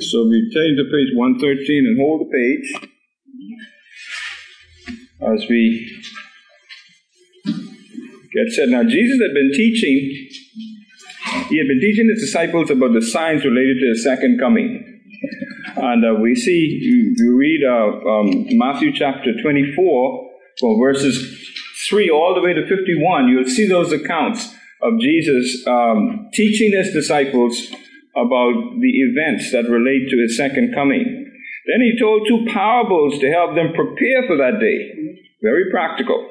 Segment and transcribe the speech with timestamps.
[0.00, 2.90] So we turn to page 113 and hold the page
[5.20, 6.02] as we
[8.32, 8.68] get set.
[8.68, 10.28] Now, Jesus had been teaching,
[11.48, 14.84] he had been teaching his disciples about the signs related to his second coming.
[15.76, 20.30] And uh, we see, we read uh, um, Matthew chapter 24,
[20.60, 21.48] from verses
[21.88, 26.92] 3 all the way to 51, you'll see those accounts of Jesus um, teaching his
[26.92, 27.68] disciples
[28.18, 31.04] about the events that relate to his second coming.
[31.66, 35.20] Then he told two parables to help them prepare for that day.
[35.42, 36.28] Very practical.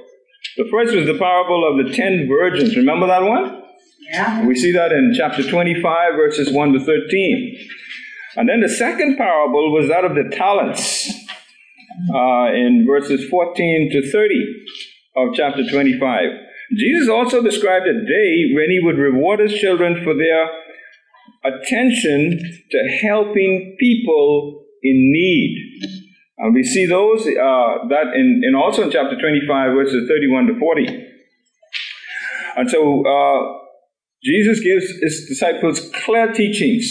[0.58, 2.76] The first was the parable of the ten virgins.
[2.76, 3.64] Remember that one?
[4.12, 4.46] Yeah.
[4.46, 5.84] We see that in chapter 25,
[6.16, 7.70] verses 1 to 13.
[8.38, 11.10] And then the second parable was that of the talents
[12.14, 14.66] uh, in verses 14 to 30
[15.18, 16.24] of chapter 25.
[16.76, 20.48] Jesus also described a day when he would reward his children for their
[21.48, 22.40] attention
[22.72, 25.74] to helping people in need.
[26.38, 30.60] And we see those uh, that in, in also in chapter 25, verses 31 to
[30.60, 31.06] 40.
[32.58, 33.60] And so uh,
[34.24, 36.86] Jesus gives his disciples clear teachings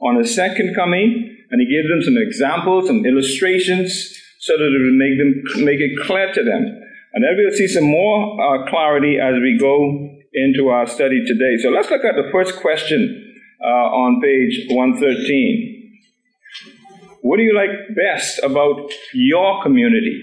[0.00, 3.90] on his second coming, and he gave them some examples, some illustrations,
[4.40, 6.82] so that it would make them make it clear to them.
[7.14, 11.56] And then we'll see some more uh, clarity as we go into our study today.
[11.62, 13.25] So let's look at the first question
[13.62, 15.76] uh, on page 113.
[17.22, 20.22] What do you like best about your community?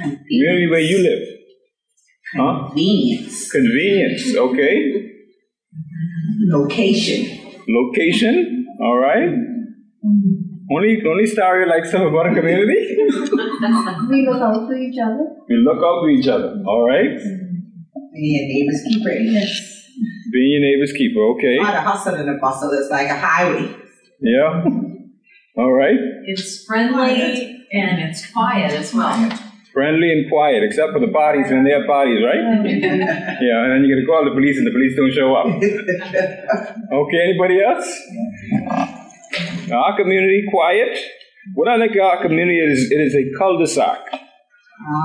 [0.00, 1.28] Community where you live?
[2.36, 2.68] Huh?
[2.68, 3.50] Convenience.
[3.50, 5.12] Convenience, okay.
[6.48, 7.52] Location.
[7.68, 9.28] Location, all right.
[10.72, 12.96] Only, only Star you like stuff about a community?
[14.10, 15.24] we look out for each other.
[15.48, 17.18] We look out for each other, all right.
[18.14, 19.76] Being a neighbor's keeper, yes.
[20.32, 21.56] Being your neighbor's keeper, okay.
[21.56, 23.74] Not a hustle and a bustle, it's like a highway.
[24.20, 24.64] Yeah.
[25.56, 25.96] All right.
[26.26, 29.30] It's friendly and it's quiet as well.
[29.72, 32.40] Friendly and quiet, except for the parties and their have parties, right?
[32.64, 35.46] yeah, and then you gotta call the police and the police don't show up.
[36.92, 37.86] Okay, anybody else?
[39.70, 40.98] Our community, quiet.
[41.54, 43.98] What I like about our community is it is a cul-de-sac.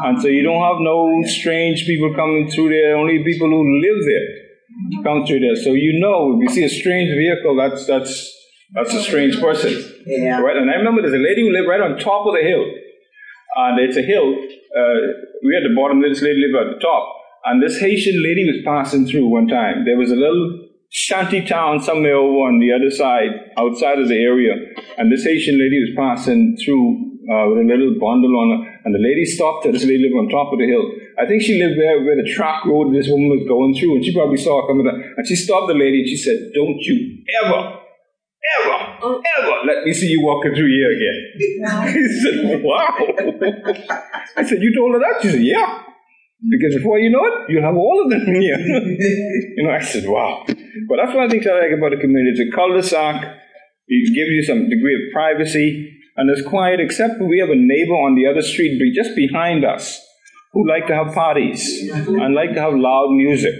[0.06, 4.06] And so you don't have no strange people coming through there, only people who live
[4.06, 4.41] there
[5.04, 5.56] come through there.
[5.56, 8.14] So you know, if you see a strange vehicle, that's that's
[8.74, 9.72] that's a strange person.
[10.06, 10.40] Yeah.
[10.40, 10.56] Right?
[10.56, 12.66] And I remember there's a lady who lived right on top of the hill.
[13.56, 14.32] And it's a hill.
[14.32, 14.96] Uh,
[15.44, 17.04] we at the bottom, this lady lived at the top.
[17.44, 19.84] And this Haitian lady was passing through one time.
[19.84, 24.24] There was a little shanty town somewhere over on the other side, outside of the
[24.24, 24.56] area.
[24.98, 28.80] And this Haitian lady was passing through uh, with a little bundle on her.
[28.86, 29.72] And the lady stopped her.
[29.72, 30.88] This lady lived on top of the hill.
[31.20, 33.96] I think she lived there where the track road this woman was going through.
[33.96, 35.02] And she probably saw her coming down.
[35.18, 37.82] And she stopped the lady and she said, Don't you ever
[38.60, 39.22] ever, oh.
[39.38, 41.20] ever let me see you walking through here again.
[41.94, 42.98] he said, wow.
[44.38, 45.22] I said, you told her that?
[45.22, 45.84] She said, yeah.
[46.50, 48.58] Because before you know it, you'll have all of them here.
[48.60, 50.44] you know, I said, wow.
[50.48, 52.42] But that's one of the things I like about the community.
[52.42, 53.38] It's a cul-de-sac.
[53.88, 55.98] It gives you some degree of privacy.
[56.18, 60.02] And it's quiet, except we have a neighbor on the other street just behind us
[60.54, 63.56] who like to have parties and like to have loud music.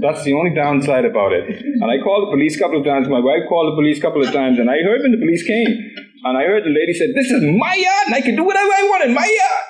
[0.00, 1.44] That's the only downside about it.
[1.60, 3.08] And I called the police a couple of times.
[3.08, 5.44] My wife called the police a couple of times, and I heard when the police
[5.46, 5.68] came,
[6.24, 8.72] and I heard the lady said, "This is my yard, and I can do whatever
[8.80, 9.64] I want in my yard."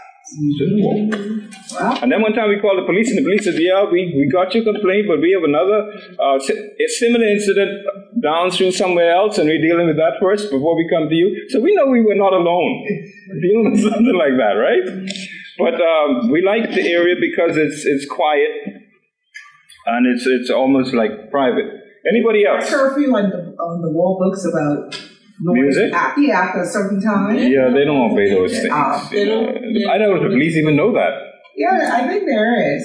[2.02, 4.28] And then one time we called the police, and the police said, "Yeah, we, we
[4.30, 5.78] got your complaint, but we have another
[6.18, 6.38] uh,
[7.02, 7.70] similar incident
[8.22, 11.28] down through somewhere else, and we're dealing with that first before we come to you."
[11.50, 12.86] So we know we were not alone
[13.42, 14.84] dealing with something like that, right?
[15.58, 18.50] But um, we like the area because it's it's quiet
[19.86, 21.80] and it's it's almost like private.
[22.08, 22.68] Anybody else?
[22.68, 24.94] Curfew on the on the wall books about
[25.40, 25.92] Music?
[25.92, 27.36] After, yeah, after a certain time.
[27.36, 28.70] Yeah, they don't obey those things.
[28.70, 31.12] Uh, Uh, I don't know if the police even know that.
[31.56, 32.82] Yeah, I think there is.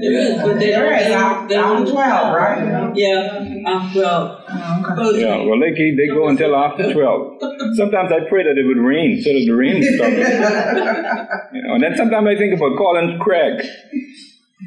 [0.00, 1.20] There is, but they There is don't.
[1.20, 2.96] out, they twelve, right?
[2.96, 5.20] Yeah, uh, well, Oh, okay.
[5.20, 7.36] Yeah, well, they keep- they go until after twelve.
[7.74, 10.10] Sometimes I pray that it would rain so that the rain would stop.
[11.52, 13.60] You know, and then sometimes I think about calling Craig.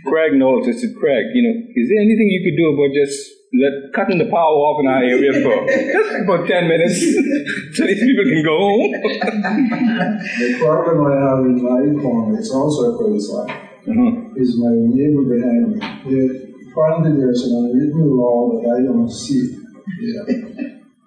[0.06, 0.68] Craig knows.
[0.68, 3.18] I said, Craig, you know, is there anything you could do about just
[3.54, 7.00] let, cutting the power off in our area for just about ten minutes
[7.78, 8.92] so these people can go home?
[10.42, 13.50] The problem I have in my corner, it's also a cul-de-sac,
[13.88, 14.42] Uh-huh.
[14.42, 15.80] is my neighbor behind me.
[16.10, 19.44] They- Apparently there's an unwritten law that I don't see.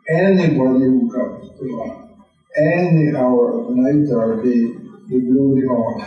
[0.09, 2.09] Anybody who comes to law,
[2.57, 4.63] any hour of the night or day,
[5.11, 6.03] They really hard.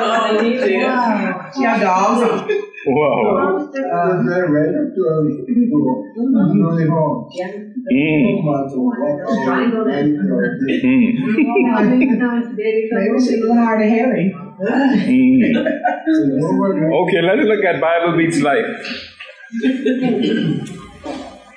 [0.00, 0.82] Oh, he did.
[0.82, 1.50] Wow.
[1.58, 2.52] Yeah, dogs.
[2.86, 3.68] Wow.
[3.68, 6.04] Uh, they're right up to our people.
[6.16, 7.26] Really hard.
[8.44, 9.98] My daughter, Triangle that.
[9.98, 10.14] and.
[12.56, 14.34] Maybe she blew hard to Harry.
[14.60, 15.40] Mm.
[15.40, 15.68] they-
[16.98, 18.66] Okay, let's look at Bible Meets Life.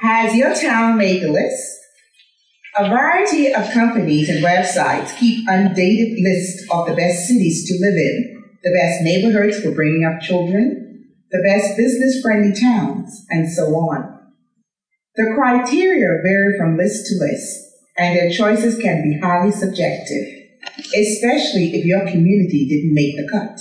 [0.01, 1.77] Has your town made a list?
[2.79, 7.95] A variety of companies and websites keep undated lists of the best cities to live
[7.95, 10.90] in, the best neighborhoods for bringing up children,
[11.31, 14.19] the best business friendly towns, and so on.
[15.15, 17.57] The criteria vary from list to list,
[17.97, 20.27] and their choices can be highly subjective,
[20.95, 23.59] especially if your community didn't make the cut.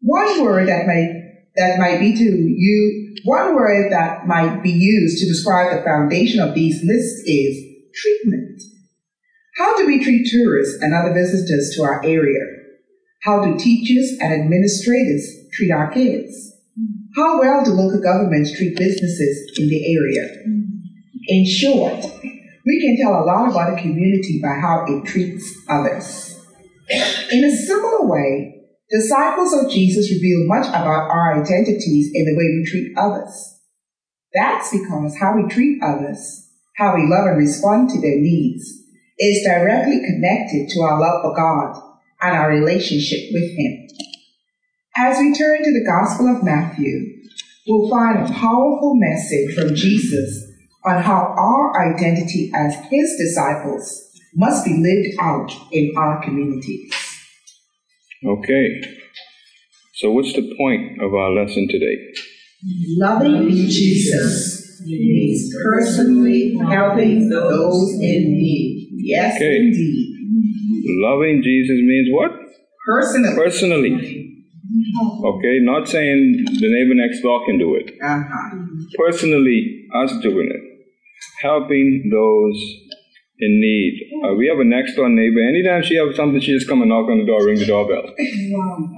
[0.00, 1.22] One word that might
[1.56, 6.40] that might be to you one word that might be used to describe the foundation
[6.40, 7.56] of these lists is
[7.94, 8.60] treatment.
[9.56, 12.63] How do we treat tourists and other visitors to our area?
[13.24, 16.52] How do teachers and administrators treat our kids?
[17.16, 20.28] How well do local governments treat businesses in the area?
[21.28, 22.04] In short,
[22.66, 26.38] we can tell a lot about a community by how it treats others.
[27.32, 28.60] In a similar way,
[28.90, 33.58] disciples of Jesus reveal much about our identities in the way we treat others.
[34.34, 38.70] That's because how we treat others, how we love and respond to their needs,
[39.18, 41.83] is directly connected to our love for God
[42.24, 43.86] and our relationship with Him.
[44.96, 47.12] As we turn to the Gospel of Matthew,
[47.66, 50.42] we'll find a powerful message from Jesus
[50.84, 54.00] on how our identity as His disciples
[54.34, 56.92] must be lived out in our communities.
[58.26, 58.80] Okay.
[59.94, 61.96] So, what's the point of our lesson today?
[62.96, 68.88] Loving Jesus means personally helping those in need.
[68.94, 69.56] Yes, Okay.
[69.56, 70.03] indeed.
[70.86, 72.32] Loving Jesus means what?
[72.86, 73.36] Personally.
[73.36, 74.30] Personally.
[75.24, 77.92] Okay, not saying the neighbor next door can do it.
[78.02, 78.56] Uh-huh.
[78.98, 80.60] Personally, us doing it.
[81.42, 82.58] Helping those
[83.40, 84.10] in need.
[84.24, 85.40] Uh, we have a next door neighbor.
[85.40, 88.04] Anytime she has something, she just come and knock on the door, ring the doorbell.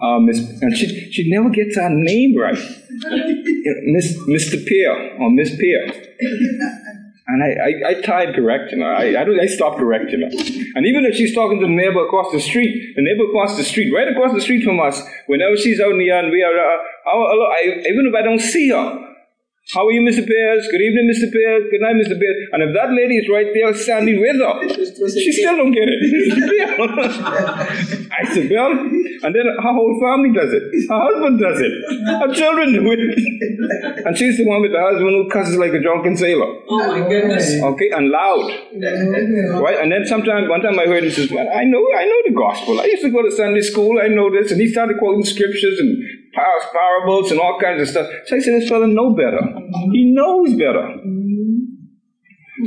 [0.03, 2.55] Uh, Miss, and she, she never gets our name right.
[3.85, 4.65] Miss, Mr.
[4.67, 5.87] Pierre or Miss Pierre.
[7.29, 8.95] And I, I, I tried correcting her.
[8.95, 10.31] I, I, don't, I stopped correcting her.
[10.77, 13.65] And even if she's talking to the neighbor across the street, the neighbor across the
[13.65, 16.43] street, right across the street from us, whenever she's out in the yard and we
[16.43, 16.79] are, uh,
[17.11, 19.16] uh, I, even if I don't see her,
[19.75, 20.25] how are you, Mr.
[20.25, 20.69] Pierce?
[20.71, 21.27] Good evening, Mr.
[21.33, 21.65] Pierce.
[21.73, 22.15] Good night, Mr.
[22.15, 22.39] Pierce.
[22.53, 24.63] And if that lady is right there standing with her,
[25.11, 26.87] she still don't get it.
[28.15, 30.63] I said, well, and then her whole family does it.
[30.89, 31.73] Her husband does it.
[32.07, 34.07] Her children do it.
[34.07, 36.47] And she's the one with the husband who cusses like a drunken sailor.
[36.69, 37.61] Oh my goodness.
[37.61, 38.47] Okay, and loud.
[39.67, 39.79] Right?
[39.83, 42.35] And then sometimes, one time I heard him say, "Man, I know, I know the
[42.39, 42.79] gospel.
[42.81, 43.99] I used to go to Sunday school.
[43.99, 44.53] I know this.
[44.53, 45.99] And he started quoting scriptures and
[46.37, 48.07] par- parables and all kinds of stuff.
[48.27, 49.41] So I said, this fella know better.
[49.93, 51.01] He knows better.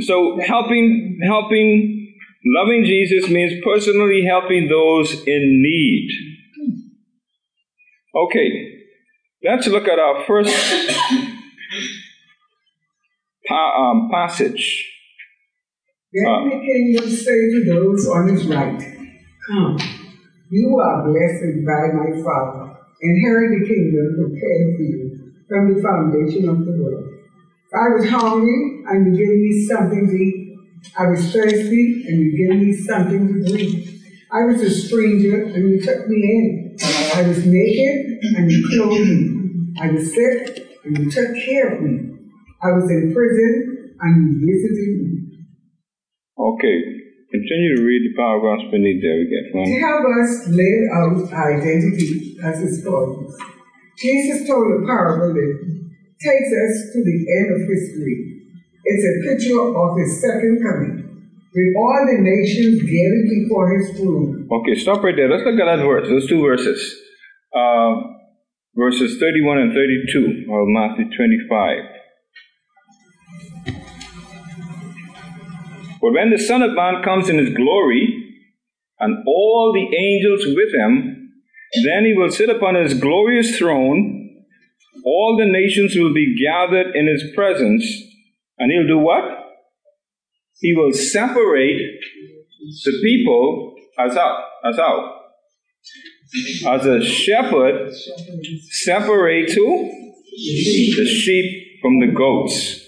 [0.00, 2.14] So helping, helping,
[2.56, 6.10] loving Jesus means personally helping those in need.
[8.14, 8.48] Okay,
[9.44, 10.50] let's look at our first
[13.46, 14.86] pa- um, passage.
[16.12, 18.80] Then the king will say to those on his right,
[19.46, 19.78] Come,
[20.50, 22.79] you are blessed by my Father.
[23.02, 27.04] Inherit the kingdom prepared for you from the foundation of the world.
[27.72, 30.58] I was hungry, and you gave me something to eat.
[30.98, 33.88] I was thirsty, and you gave me something to drink.
[34.32, 36.76] I was a stranger, and you took me in.
[37.14, 39.74] I was naked, and you clothed me.
[39.80, 42.16] I was sick, and you took care of me.
[42.62, 45.44] I was in prison, and you visited me.
[46.38, 46.99] Okay,
[47.30, 49.16] continue to read the paragraphs beneath there.
[49.22, 49.70] We get To one.
[49.80, 53.34] help us live out our identity as his followers,
[53.98, 55.52] Jesus told a parable that
[56.20, 58.16] takes us to the end of history.
[58.82, 60.96] It's a picture of his second coming,
[61.54, 64.48] with all the nations gathered before his throne.
[64.50, 65.28] Okay, stop right there.
[65.28, 66.08] Let's look at that verse.
[66.08, 66.80] Those two verses.
[67.54, 67.94] Uh,
[68.74, 71.99] verses 31 and 32 of Matthew 25.
[76.00, 78.20] But when the Son of Man comes in his glory,
[79.00, 81.32] and all the angels with him,
[81.84, 84.44] then he will sit upon his glorious throne.
[85.04, 87.84] All the nations will be gathered in his presence,
[88.58, 89.24] and he'll do what?
[90.60, 91.80] He will separate
[92.84, 94.44] the people as how?
[94.64, 95.16] As how?
[96.68, 97.92] As a shepherd
[98.70, 99.90] separates who?
[100.30, 102.79] The sheep from the goats.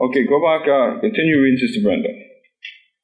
[0.00, 2.08] Okay, go back, uh, continue reading, Sister Brenda.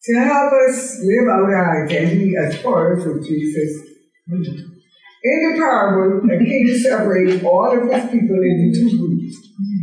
[0.05, 3.91] to help us live out our identity as followers of Jesus.
[4.29, 9.37] In the parable, the king separated all of his people into two groups.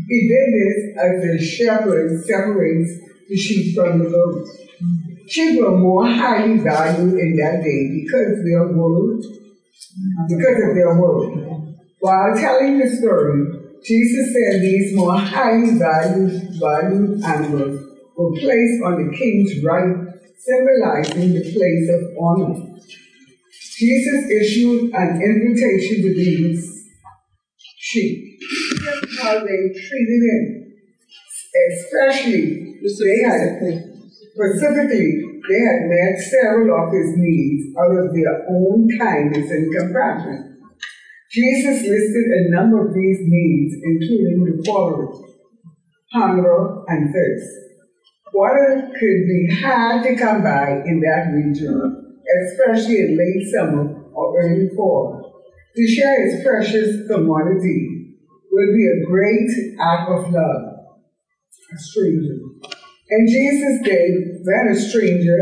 [0.07, 2.91] He did this as a shepherd separates
[3.27, 4.57] the sheep from the goats.
[5.27, 9.19] Sheep were more highly valued in that day because of their wool,
[10.29, 11.75] because of their wool.
[11.99, 17.79] While telling the story, Jesus said these more highly valued, valued animals
[18.15, 19.95] were placed on the king's right,
[20.37, 22.79] symbolizing the place of honor.
[23.51, 26.89] Jesus issued an invitation to these
[27.77, 28.39] sheep.
[29.21, 30.73] How they treated him,
[31.73, 33.59] especially they had
[34.33, 40.50] specifically they had met several of his needs out of their own kindness and compassion.
[41.31, 45.31] Jesus listed a number of these needs, including the following
[46.11, 47.47] hunger and thirst.
[48.33, 54.41] Water could be hard to come by in that region, especially in late summer or
[54.41, 55.43] early fall.
[55.75, 58.17] To share his precious commodity
[58.51, 60.63] will be a great act of love.
[61.73, 62.35] A stranger.
[63.09, 64.09] In Jesus' day,
[64.43, 65.37] when a stranger,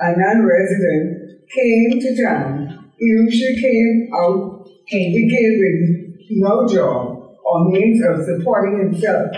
[0.00, 4.68] a non-resident, came to town, he usually came out,
[4.98, 9.30] he came with no job or means of supporting himself.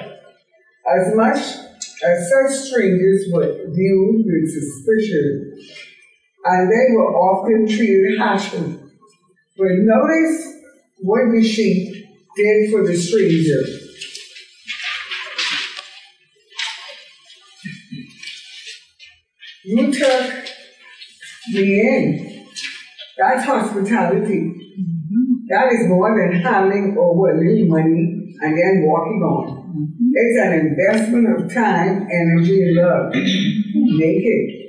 [0.89, 5.59] As much as such strangers were viewed with suspicion,
[6.45, 8.79] and they were often treated harshly.
[9.57, 10.55] But notice
[10.99, 12.07] what the sheep
[12.37, 13.63] did for the stranger.
[19.65, 20.45] You took
[21.53, 22.47] me in.
[23.17, 24.63] That's hospitality.
[25.49, 29.63] That is more than handing over a little money and then walking on.
[29.73, 30.11] Mm-hmm.
[30.15, 33.13] It's an investment of time, energy, and love.
[33.13, 33.99] Mm-hmm.
[33.99, 34.63] Naked.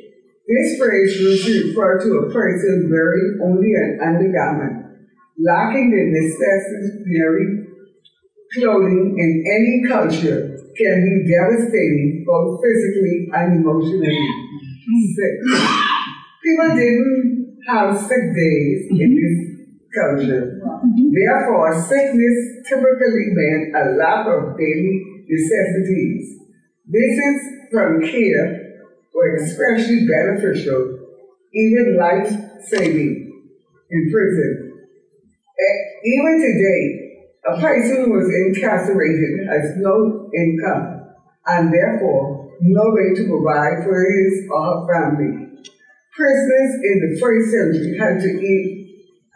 [0.47, 4.85] This phrase refers to a person wearing only an undergarment,
[5.39, 7.63] lacking the necessary
[8.53, 14.09] clothing in any culture can be devastating both physically and emotionally.
[14.09, 15.05] Mm-hmm.
[15.15, 15.35] Sick.
[16.43, 19.52] People didn't have sick days in this
[19.93, 20.59] culture.
[21.11, 26.39] Therefore, sickness typically meant a lack of daily necessities.
[26.87, 28.81] Visits from care
[29.13, 30.99] were especially beneficial,
[31.53, 32.29] even life
[32.67, 33.41] saving
[33.91, 34.73] in prison.
[35.59, 36.81] E- Even today,
[37.45, 41.01] a person who is incarcerated has no income
[41.47, 45.47] and therefore no way to provide for his or her family.
[46.15, 48.82] Prisoners in the first century had to eat,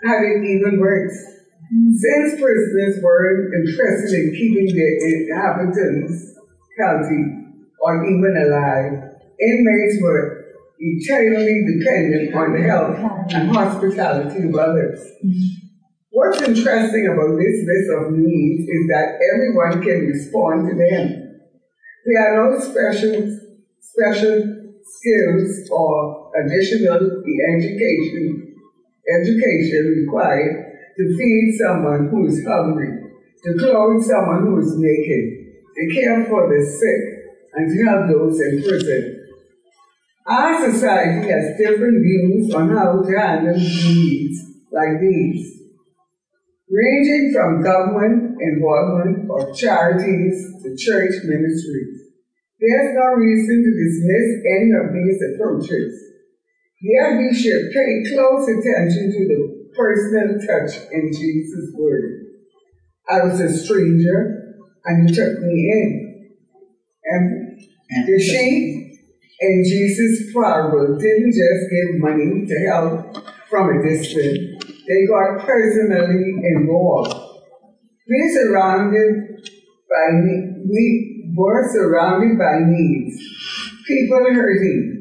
[0.04, 1.18] had it even worse.
[1.68, 1.94] Mm-hmm.
[1.96, 6.36] Since prisoners weren't interested in keeping their inhabitants
[6.80, 7.24] healthy
[7.82, 8.94] or even alive,
[9.39, 10.46] inmates were
[10.80, 12.98] eternally dependent on the help
[13.34, 15.00] and hospitality of others.
[15.25, 15.68] Mm-hmm.
[16.12, 21.39] What's interesting about this list of needs is that everyone can respond to them.
[22.06, 23.38] There are no special,
[23.82, 27.22] special skills or additional
[27.54, 28.56] education,
[29.16, 33.12] education required to feed someone who is hungry,
[33.44, 37.02] to clothe someone who is naked, to care for the sick,
[37.54, 39.28] and to help those in prison.
[40.28, 45.58] Our society has different views on how to handle needs like these
[46.70, 52.12] ranging from government involvement or charities to church ministries.
[52.60, 55.94] There's no reason to dismiss any of these approaches.
[56.82, 62.26] We should pay close attention to the personal touch in Jesus' word.
[63.10, 64.56] I was a stranger,
[64.86, 66.38] and you took me in.
[67.06, 69.00] And the sheep
[69.40, 73.18] in Jesus' parable didn't just give money to help
[73.50, 74.58] from a distance
[74.88, 77.14] they got personally involved.
[78.10, 79.44] We surrounded
[79.90, 80.08] by
[80.66, 83.22] we were surrounded by needs,
[83.86, 84.97] people hurting,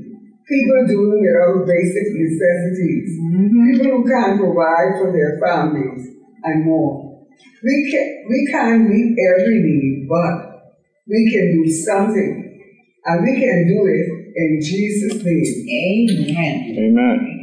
[0.46, 7.26] people doing without basic necessities, people who can't provide for their families, and more.
[7.62, 10.74] We can we can't meet every need, but
[11.08, 12.60] we can do something,
[13.04, 16.08] and we can do it in Jesus' name.
[16.30, 16.76] Amen.
[16.78, 17.36] Amen.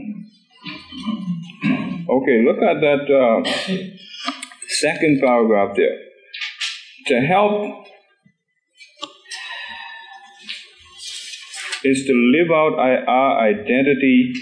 [2.09, 3.43] Okay, look at that uh,
[4.69, 5.97] second paragraph there.
[7.07, 7.87] To help
[11.85, 13.05] is to live out our-
[13.49, 14.33] identity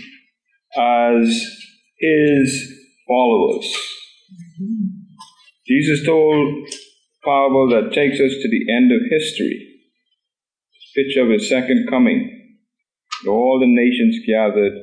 [0.77, 1.57] as
[1.99, 2.73] His
[3.07, 3.67] followers.
[5.67, 6.67] Jesus told
[7.25, 9.67] parable that takes us to the end of history,
[10.95, 12.29] picture of His second coming.
[13.27, 14.73] all the nations gathered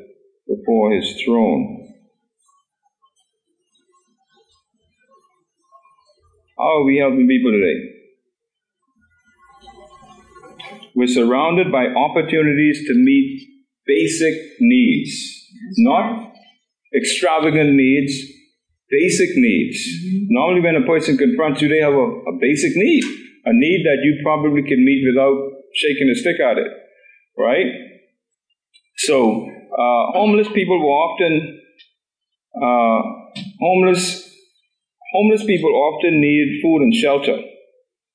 [0.48, 1.88] before his throne.
[6.58, 7.97] How are we helping people today?
[10.98, 13.48] We're surrounded by opportunities to meet
[13.86, 15.12] basic needs,
[15.76, 16.32] not
[16.92, 18.20] extravagant needs,
[18.90, 19.78] basic needs.
[20.28, 23.04] Normally, when a person confronts you, they have a, a basic need,
[23.44, 25.38] a need that you probably can meet without
[25.72, 26.66] shaking a stick at it,
[27.38, 27.66] right?
[28.96, 31.60] So, uh, homeless people were often
[32.60, 33.02] uh,
[33.60, 34.24] homeless.
[35.12, 37.38] Homeless people often need food and shelter,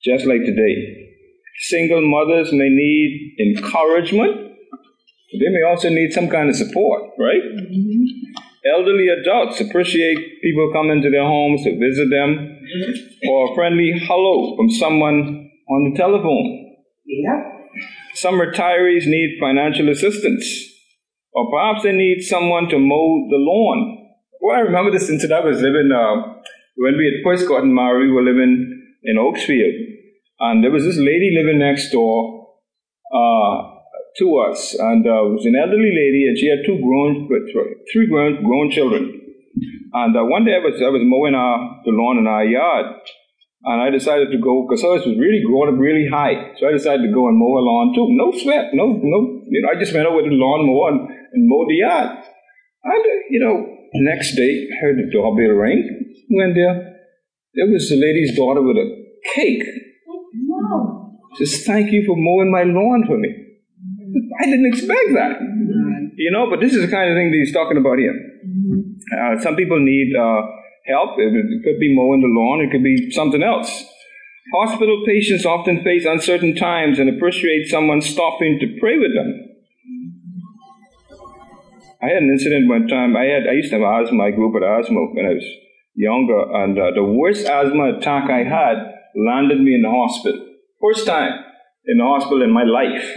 [0.03, 1.02] just like today.
[1.65, 4.35] Single mothers may need encouragement.
[4.35, 7.41] They may also need some kind of support, right?
[8.65, 12.59] Elderly adults appreciate people coming to their homes to visit them,
[13.29, 16.75] or a friendly hello from someone on the telephone.
[17.05, 17.39] Yeah.
[18.13, 20.45] Some retirees need financial assistance,
[21.31, 23.99] or perhaps they need someone to mow the lawn.
[24.41, 25.45] Well, I remember this incident.
[25.45, 26.43] I was living, uh,
[26.75, 29.92] when we had first gotten married, we were living in Oakes Field.
[30.39, 32.47] And there was this lady living next door
[33.13, 33.55] uh,
[34.17, 34.75] to us.
[34.79, 37.29] And uh, was an elderly lady, and she had two grown,
[37.91, 39.21] three grown, grown children.
[39.93, 42.97] And uh, one day I was, I was mowing our, the lawn in our yard.
[43.65, 46.51] And I decided to go, because ours was really growing up really high.
[46.59, 48.07] So I decided to go and mow a lawn too.
[48.11, 51.47] No sweat, no, no, you know, I just went over to the lawnmower and, and
[51.47, 52.09] mowed the yard.
[52.83, 53.63] And, uh, you know,
[53.93, 55.79] next day, I heard the doorbell ring.
[56.31, 56.91] Went there.
[57.55, 59.63] There was the lady's daughter with a cake.
[61.37, 63.29] Just thank you for mowing my lawn for me.
[64.41, 65.41] I didn't expect that.
[66.15, 68.13] You know, but this is the kind of thing that he's talking about here.
[68.13, 70.41] Uh, some people need uh,
[70.85, 71.17] help.
[71.17, 73.83] It, it could be mowing the lawn, it could be something else.
[74.55, 79.49] Hospital patients often face uncertain times and appreciate someone stopping to pray with them.
[82.03, 83.15] I had an incident one time.
[83.15, 84.25] I had I used to have asthma.
[84.25, 85.45] I grew up with asthma when I was
[85.95, 88.75] younger, and uh, the worst asthma attack I had
[89.15, 90.42] landed me in the hospital.
[90.83, 91.31] First time
[91.87, 93.07] in the hospital in my life.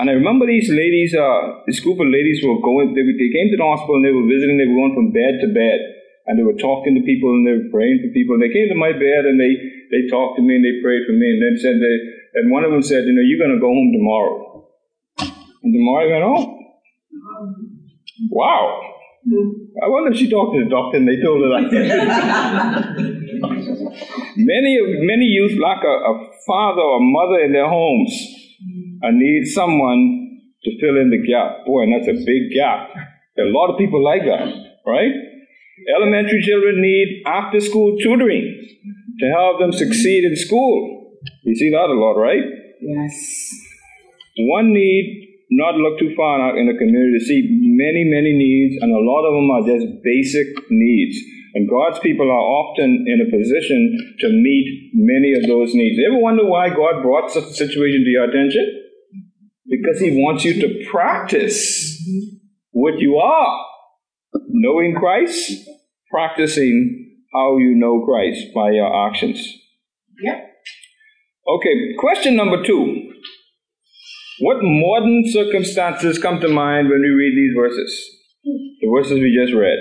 [0.00, 3.52] And I remember these ladies, uh, this group of ladies were going, they, they came
[3.52, 5.78] to the hospital and they were visiting, they were going from bed to bed.
[6.24, 8.40] And they were talking to people and they were praying for people.
[8.40, 9.60] And they came to my bed and they,
[9.92, 11.36] they talked to me and they prayed for me.
[11.36, 11.96] And then said they,
[12.40, 14.66] and one of them said, you know, you're going to go home tomorrow.
[15.62, 16.40] And tomorrow I went, oh,
[18.32, 18.64] wow.
[19.84, 22.96] I wonder if she talked to the doctor and they told her that.
[24.46, 26.12] many, many youth lack a, a
[26.46, 28.10] father or mother in their homes
[29.02, 31.66] and need someone to fill in the gap.
[31.66, 32.90] Boy, and that's a big gap.
[33.34, 34.46] There are a lot of people like that,
[34.86, 35.12] right?
[35.94, 38.46] Elementary children need after school tutoring
[39.20, 41.18] to help them succeed in school.
[41.42, 42.42] You see that a lot, right?
[42.80, 43.50] Yes.
[44.38, 48.82] One need not look too far out in the community to see many, many needs,
[48.82, 51.16] and a lot of them are just basic needs.
[51.56, 55.98] And God's people are often in a position to meet many of those needs.
[56.06, 58.82] Ever wonder why God brought such a situation to your attention?
[59.66, 61.98] Because He wants you to practice
[62.72, 63.64] what you are
[64.48, 65.66] knowing Christ,
[66.10, 69.40] practicing how you know Christ by your actions.
[70.22, 70.36] Yep.
[71.48, 73.12] Okay, question number two.
[74.40, 78.10] What modern circumstances come to mind when we read these verses?
[78.44, 79.78] The verses we just read.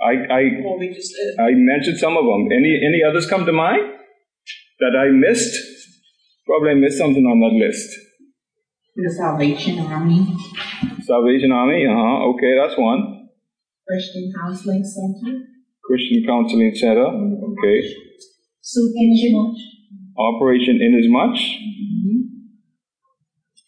[0.00, 1.38] I, I, Well, we just did.
[1.40, 2.48] I mentioned some of them.
[2.52, 3.82] Any, any others come to mind
[4.80, 5.54] that I missed?
[6.46, 7.88] Probably I missed something on that list.
[8.96, 10.26] The Salvation Army
[11.02, 12.30] Salvation Army, uh huh.
[12.34, 13.28] Okay, that's one.
[13.88, 15.40] Christian Counseling Center.
[15.84, 17.06] Christian Counseling Center.
[17.06, 17.94] Okay.
[18.62, 19.56] Soup Kitchen.
[20.16, 21.36] Operation Inasmuch.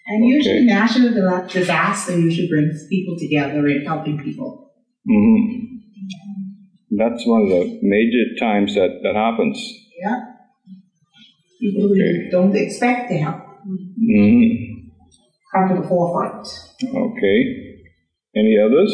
[0.08, 0.64] And usually Okay.
[0.64, 4.72] national di- disaster usually brings people together and helping people.
[5.06, 5.75] hmm
[6.90, 9.58] That's one of the major times that that happens.
[10.00, 10.20] Yeah.
[11.60, 12.30] People who Okay.
[12.30, 14.76] don't expect to help hmm
[15.52, 16.46] come to the forefront.
[16.84, 17.38] Okay.
[18.36, 18.92] Any others?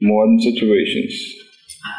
[0.00, 1.12] Modern situations.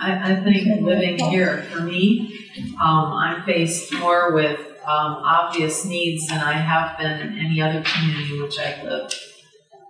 [0.01, 2.33] I, I think living here, for me,
[2.81, 7.83] um, I'm faced more with, um, obvious needs than I have been in any other
[7.83, 9.15] community in which I've lived.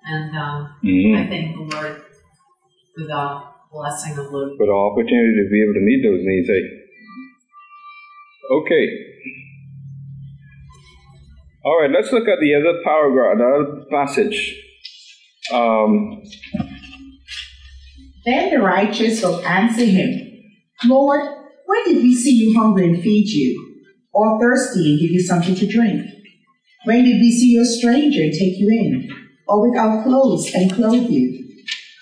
[0.06, 2.02] And, um, hmm I thank the Lord
[2.96, 4.56] for the blessing of living.
[4.58, 6.64] For the opportunity to be able to meet those needs, eh?
[8.52, 8.86] Okay.
[11.66, 14.62] All right, let's look at the other paragraph, the other passage.
[15.52, 16.24] Um,
[18.26, 20.42] Then the righteous will answer him,
[20.86, 21.22] Lord,
[21.66, 23.84] when did we see you hungry and feed you,
[24.14, 26.06] or thirsty and give you something to drink?
[26.86, 29.10] When did we see you a stranger and take you in,
[29.48, 31.45] or without clothes and clothe you?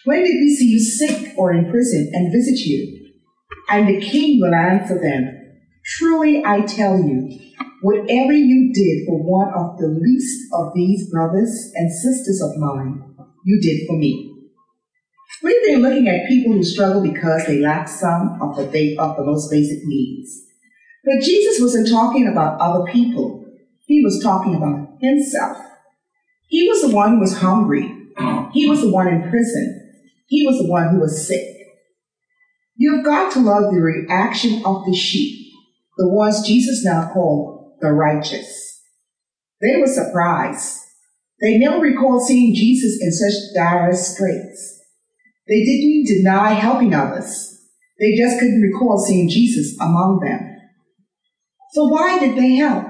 [0.06, 3.12] When did we see you sick or in prison and visit you?
[3.70, 5.40] And the king will answer them,
[5.86, 7.40] Truly I tell you,
[7.82, 13.16] whatever you did for one of the least of these brothers and sisters of mine,
[13.46, 14.30] you did for me.
[15.42, 19.24] We've been looking at people who struggle because they lack some of the, of the
[19.24, 20.44] most basic needs.
[21.06, 23.46] But Jesus wasn't talking about other people.
[23.86, 25.58] He was talking about himself.
[26.48, 27.94] He was the one who was hungry.
[28.54, 29.83] He was the one in prison.
[30.34, 31.46] He was the one who was sick.
[32.76, 35.54] You've got to love the reaction of the sheep,
[35.96, 38.82] the ones Jesus now called the righteous.
[39.62, 40.80] They were surprised.
[41.40, 44.82] They never recalled seeing Jesus in such dire straits.
[45.48, 47.62] They didn't deny helping others.
[48.00, 50.50] They just couldn't recall seeing Jesus among them.
[51.74, 52.88] So why did they help?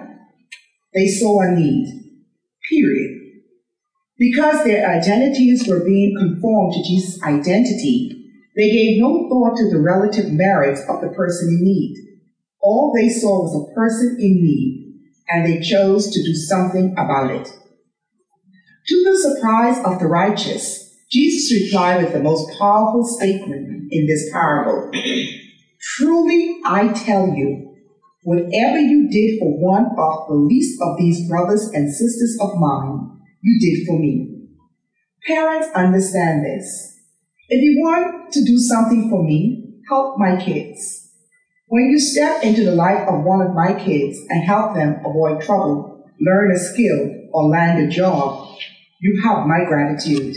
[0.94, 2.22] They saw a need.
[2.70, 3.23] Period.
[4.18, 9.82] Because their identities were being conformed to Jesus' identity, they gave no thought to the
[9.82, 12.20] relative merits of the person in need.
[12.62, 17.32] All they saw was a person in need, and they chose to do something about
[17.32, 17.50] it.
[18.88, 24.30] To the surprise of the righteous, Jesus replied with the most powerful statement in this
[24.32, 24.92] parable.
[25.82, 27.76] Truly, I tell you,
[28.24, 33.13] whatever you did for one of the least of these brothers and sisters of mine,
[33.44, 34.48] you did for me.
[35.28, 36.98] Parents understand this.
[37.50, 41.12] If you want to do something for me, help my kids.
[41.68, 45.42] When you step into the life of one of my kids and help them avoid
[45.42, 48.58] trouble, learn a skill, or land a job,
[49.02, 50.36] you have my gratitude.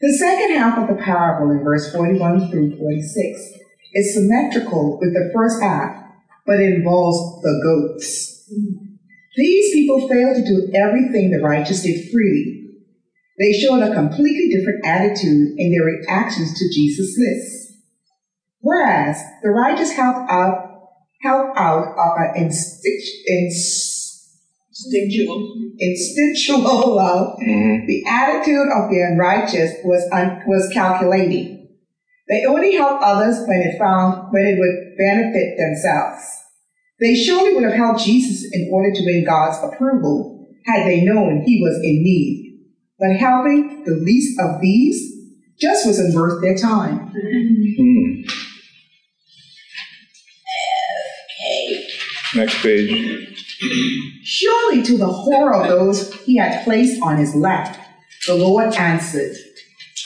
[0.00, 3.40] The second half of the parable in verse 41 through 46
[3.94, 6.02] is symmetrical with the first half,
[6.46, 8.33] but involves the goats.
[9.36, 12.64] These people failed to do everything the righteous did freely.
[13.38, 17.72] They showed a completely different attitude in their reactions to Jesus' list.
[18.60, 20.88] Whereas the righteous helped out,
[21.22, 23.02] helped out of an instinct,
[24.70, 25.70] Instinctual.
[25.78, 26.62] instinctual
[26.96, 27.86] love, mm-hmm.
[27.86, 31.68] the attitude of the unrighteous was, un, was calculating.
[32.28, 36.24] They only helped others when it found when it would benefit themselves.
[37.04, 41.42] They surely would have helped Jesus in order to win God's approval had they known
[41.42, 42.64] he was in need.
[42.98, 45.12] But helping the least of these
[45.60, 47.12] just wasn't worth their time.
[47.12, 48.22] Hmm.
[52.36, 53.44] Next page.
[54.22, 57.76] Surely to the horror of those he had placed on his lap,
[58.26, 59.36] the Lord answered,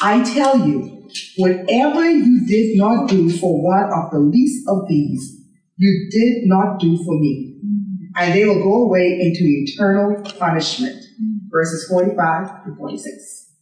[0.02, 5.37] I tell you, whatever you did not do for one of the least of these,
[5.78, 7.54] you did not do for me.
[7.64, 8.04] Mm-hmm.
[8.16, 11.04] And they will go away into eternal punishment.
[11.50, 13.52] Verses 45 to 46.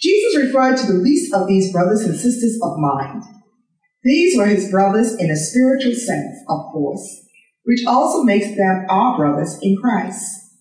[0.00, 3.22] Jesus referred to the least of these brothers and sisters of mine.
[4.02, 7.26] These were his brothers in a spiritual sense, of course,
[7.64, 10.56] which also makes them our brothers in Christ.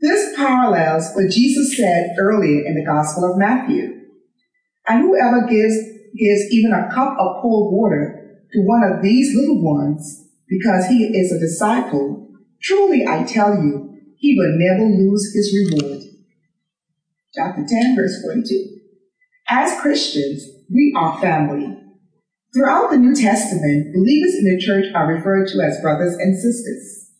[0.00, 4.00] This parallels what Jesus said earlier in the Gospel of Matthew.
[4.88, 5.74] And whoever gives,
[6.18, 10.21] gives even a cup of cold water to one of these little ones
[10.52, 12.28] because he is a disciple,
[12.62, 16.02] truly I tell you, he will never lose his reward.
[17.34, 18.76] Chapter 10, verse 42.
[19.48, 21.74] As Christians, we are family.
[22.52, 27.10] Throughout the New Testament, believers in the church are referred to as brothers and sisters.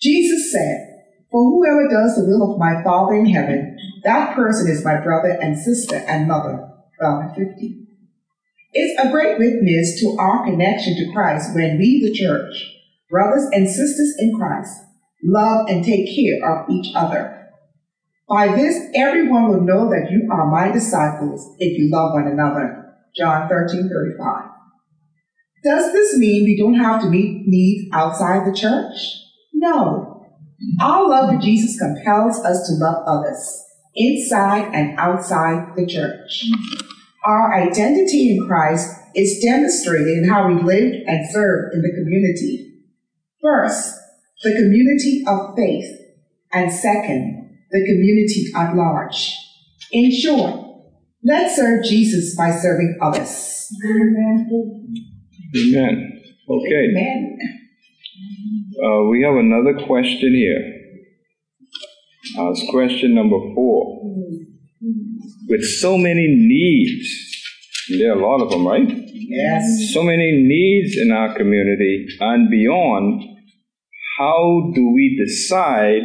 [0.00, 4.82] Jesus said, For whoever does the will of my Father in heaven, that person is
[4.82, 6.72] my brother and sister and mother.
[6.98, 7.86] 12 and 50.
[8.72, 12.77] It's a great witness to our connection to Christ when we, the church,
[13.10, 14.72] brothers and sisters in Christ,
[15.24, 17.48] love and take care of each other.
[18.28, 22.94] By this, everyone will know that you are my disciples if you love one another.
[23.16, 24.50] John 13, 35.
[25.64, 28.96] Does this mean we don't have to meet needs outside the church?
[29.54, 30.26] No.
[30.80, 36.44] Our love for Jesus compels us to love others, inside and outside the church.
[37.24, 42.67] Our identity in Christ is demonstrated in how we live and serve in the community.
[43.42, 43.94] First,
[44.42, 45.86] the community of faith,
[46.52, 49.36] and second, the community at large.
[49.92, 50.60] In short,
[51.22, 53.68] let's serve Jesus by serving others.
[55.56, 56.22] Amen.
[56.48, 56.88] Okay.
[56.90, 57.38] Amen.
[58.82, 60.74] Uh, we have another question here.
[62.38, 64.02] Uh, it's question number four.
[65.48, 67.08] With so many needs,
[67.98, 68.88] there are a lot of them, right?
[69.12, 69.92] Yes.
[69.92, 73.22] So many needs in our community and beyond,
[74.18, 76.02] how do we decide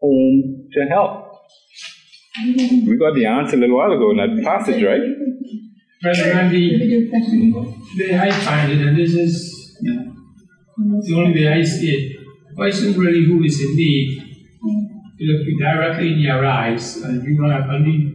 [0.00, 1.28] whom to help?
[2.46, 5.02] We got the answer a little while ago in that passage, right?
[6.00, 11.52] Brother Randy, the way I find it, and this is you know, the only way
[11.52, 14.22] I see it, the person really who is in need,
[15.18, 18.14] you look you directly in your eyes, and you don't have any,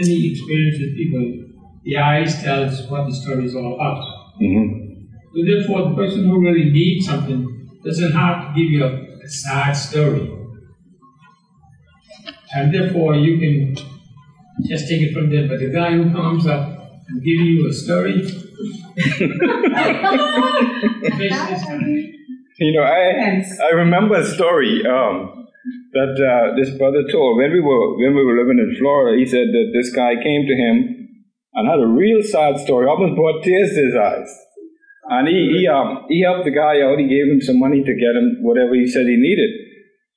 [0.00, 1.46] any experience with people,
[1.84, 4.02] the eyes tells what the story is all about.
[4.40, 4.90] Mm-hmm.
[5.34, 7.49] So therefore, the person who really needs something
[7.84, 10.36] doesn't have to give you a, a sad story.
[12.54, 13.76] And therefore, you can
[14.66, 15.46] just take it from there.
[15.48, 16.68] But the guy who comes up
[17.08, 18.22] and gives you a story,
[22.60, 25.46] You know, I I remember a story um,
[25.94, 29.18] that uh, this brother told when we were when we were living in Florida.
[29.18, 31.08] He said that this guy came to him
[31.54, 34.28] and had a real sad story, almost brought tears to his eyes.
[35.10, 36.98] And he he, um, he helped the guy out.
[37.02, 39.50] He gave him some money to get him whatever he said he needed.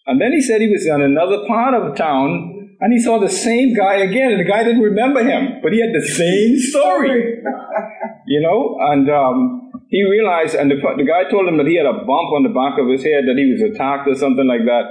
[0.05, 3.29] And then he said he was in another part of town and he saw the
[3.29, 4.31] same guy again.
[4.31, 7.41] And the guy didn't remember him, but he had the same story.
[8.27, 11.85] you know, and um, he realized, and the, the guy told him that he had
[11.85, 14.67] a bump on the back of his head, that he was attacked or something like
[14.67, 14.85] that.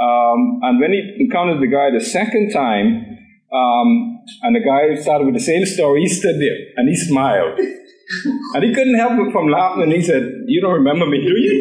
[0.00, 3.18] Um, and when he encountered the guy the second time,
[3.52, 7.58] um, and the guy started with the same story, he stood there and he smiled.
[8.54, 9.84] and he couldn't help it from laughing.
[9.84, 11.54] And he said, You don't remember me, do you?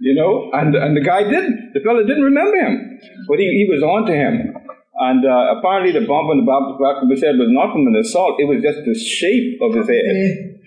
[0.00, 1.72] you know, and, and the guy didn't.
[1.74, 4.54] The fellow didn't remember him, but he, he was on to him.
[5.02, 7.96] And uh, apparently, the bump on the back of his head was not from an
[7.96, 10.60] assault, it was just the shape of his head.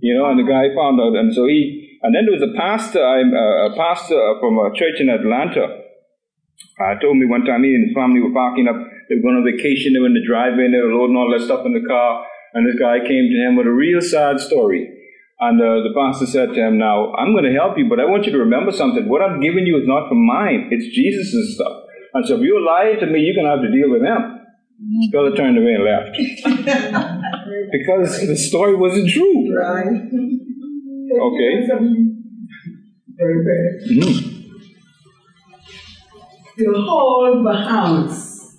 [0.00, 2.56] You know, and the guy found out, and so he, and then there was a
[2.56, 5.80] pastor, I'm, uh, a pastor from a church in Atlanta,
[6.80, 8.76] uh, told me one time he and his family were parking up,
[9.08, 11.28] they were going on vacation, they were in the driveway, and they were loading all
[11.32, 14.40] that stuff in the car, and this guy came to him with a real sad
[14.40, 14.96] story.
[15.40, 18.04] And uh, the pastor said to him, Now, I'm going to help you, but I
[18.04, 19.08] want you to remember something.
[19.08, 21.84] What I'm giving you is not from mine, it's Jesus' stuff.
[22.12, 24.36] And so if you're lying to me, you're going to have to deal with him.
[24.80, 26.16] The fellow turned away and left.
[27.72, 29.54] because the story wasn't true.
[29.54, 29.86] Right.
[31.12, 31.66] Okay.
[33.16, 33.90] Very bad.
[33.90, 34.36] Mhm.
[36.56, 38.56] The whole Bahamas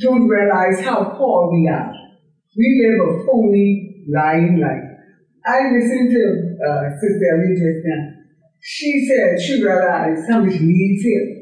[0.00, 1.95] don't realize how poor we are.
[2.56, 4.88] We live a phony, lying life.
[5.44, 6.24] I listened to
[6.64, 8.16] uh, Sister Ellie just now.
[8.62, 11.36] She said she realized how much needs here.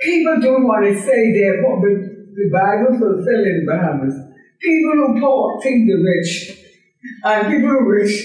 [0.00, 4.14] People don't want to say they're poor, but the Bible fulfills in the Bahamas.
[4.60, 6.56] People who poor think the rich,
[7.24, 8.16] and people who rich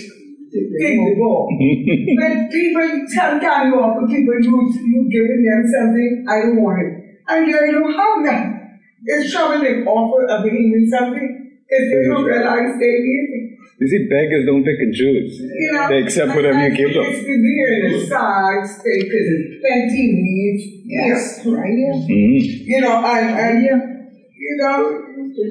[0.79, 1.51] think the poor.
[2.17, 6.93] But people sometimes you offer people you you giving them something, I don't want it.
[7.27, 8.79] And they don't have that.
[9.03, 13.59] It's trouble they offer a being something if they don't realize they need it.
[13.79, 15.39] You see, beggars don't pick and choose.
[15.39, 17.03] You know, They accept whatever you give them.
[17.03, 20.63] It's to be in a side state because it's plenty needs.
[20.85, 21.93] Yes, right here.
[21.93, 22.67] Mhm.
[22.67, 25.01] You know, and, and you know,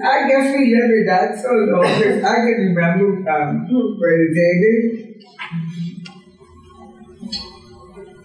[0.05, 1.83] I guess we live with that so long.
[1.85, 5.09] 'cause I can remember um, Brother David.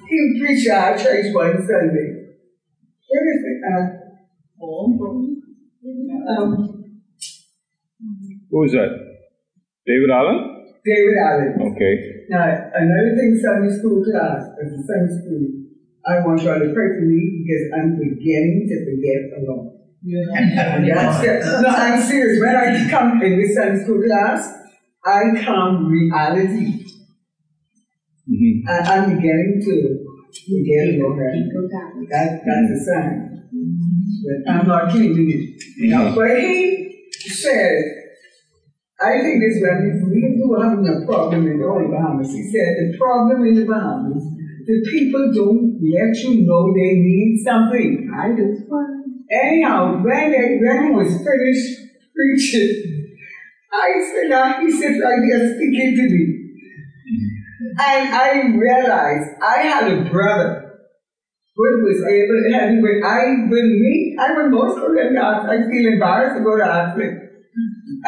[0.10, 2.10] He preached at our church one Sunday.
[3.10, 3.60] Where is it?
[3.68, 3.86] Uh,
[6.42, 6.77] um,
[8.50, 8.92] Who is that?
[9.86, 10.40] David Allen?
[10.86, 11.54] David Allen.
[11.74, 11.94] Okay.
[12.30, 12.44] Now,
[12.76, 15.44] another thing, Sunday school class, as a Sunday school,
[16.08, 19.74] I want y'all to pray for me because I'm beginning to forget a lot.
[20.08, 21.62] And that's it.
[21.62, 22.40] No, I'm serious.
[22.40, 24.54] When I come in this Sunday school class,
[25.06, 26.86] I come reality.
[28.30, 28.64] Mhm.
[28.68, 30.06] And I'm beginning to
[30.48, 31.16] forget a lot.
[32.10, 33.24] That, that's a sign.
[34.24, 35.64] But I'm not keeping it.
[35.78, 37.84] You know, but he said,
[39.00, 42.34] I think this when we were having a problem in the Bahamas.
[42.34, 44.26] He said the problem in the Bahamas,
[44.66, 48.10] the people don't let you know they need something.
[48.10, 48.58] I do.
[49.30, 53.14] Anyhow, when they when he was finished preaching,
[53.72, 56.34] I said, now he said right there speaking to me.
[57.78, 60.68] And I realized I had a brother
[61.56, 65.14] who was able have when I when me, I would go to them
[65.46, 66.58] I feel embarrassed to go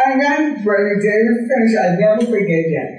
[0.05, 2.91] And then Brother David finished, I'll never forget that.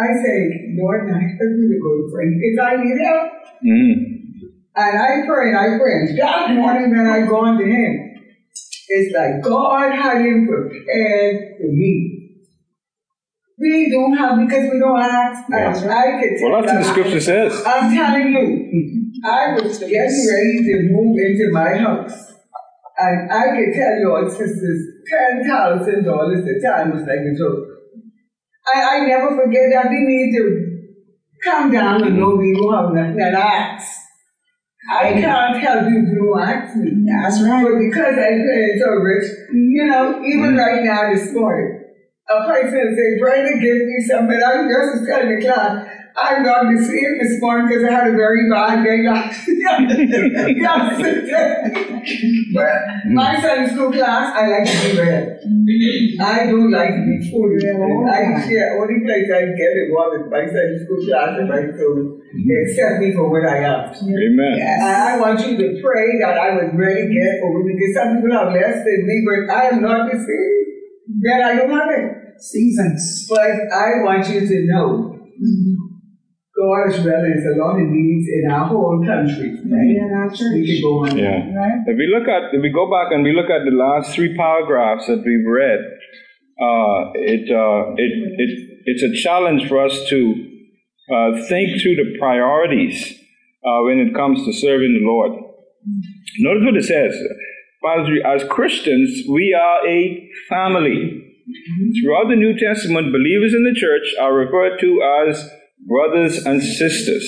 [0.00, 0.38] I say,
[0.78, 2.32] Lord, I help me to go to friend.
[2.40, 3.32] If I need help,
[3.64, 3.94] Mhm.
[4.76, 5.92] and I pray and I pray.
[5.92, 8.14] And that morning when I go to him,
[8.88, 12.14] it's like God had him prepared for me.
[13.60, 15.44] We don't have because we don't ask.
[15.50, 15.84] Yes.
[15.84, 17.62] I could Well, that's what the scripture says.
[17.66, 22.27] I'm telling you, I was getting ready to move into my house.
[22.98, 27.34] And I can tell you your sisters, ten thousand dollars a time was like a
[27.38, 27.66] joke.
[28.74, 30.68] I, I never forget that we need to
[31.44, 33.98] come down and know me, you have nothing and ask.
[34.90, 36.90] I can't help you if you don't ask me.
[37.06, 37.62] That's right.
[37.62, 40.56] But because I pay so rich, you know, even mm-hmm.
[40.56, 41.84] right now this morning,
[42.30, 44.40] a person said, Brenda, give me something.
[44.40, 45.86] I'm just telling the class,
[46.18, 50.34] I'm not to sleep this morning because I had a very bad day last yesterday.
[52.52, 52.74] but
[53.14, 55.38] my son's school class, I like to be read.
[56.18, 57.62] I don't like to be fooled.
[57.62, 61.62] I share only place I get it was with my son's school class and my
[61.78, 62.18] soul.
[62.34, 63.94] They accept me for what I am.
[63.94, 64.54] Amen.
[64.58, 64.80] Yes.
[64.82, 68.34] And I want you to pray that I would really get over because some people
[68.36, 70.54] are less than me, but I am not the same.
[71.22, 72.42] That I don't have it.
[72.42, 73.26] Seasons.
[73.28, 75.77] But I want you to know God
[76.88, 79.54] is well, there's a lot of needs in our whole country.
[79.54, 80.66] Right in our We church.
[80.66, 81.16] could go on.
[81.16, 81.54] Yeah.
[81.54, 81.80] Right?
[81.86, 84.36] If we look at, if we go back and we look at the last three
[84.36, 85.80] paragraphs that we've read,
[86.60, 88.50] uh, it, uh, it, it,
[88.86, 90.18] it's a challenge for us to
[91.14, 93.14] uh, think through the priorities
[93.64, 95.32] uh, when it comes to serving the Lord.
[96.38, 97.14] Notice what it says.
[98.26, 101.24] As Christians, we are a family.
[102.02, 105.50] Throughout the New Testament, believers in the church are referred to as
[105.88, 107.24] brothers and sisters.